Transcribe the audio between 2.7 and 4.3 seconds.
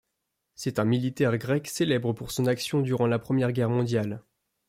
durant la Première Guerre mondiale.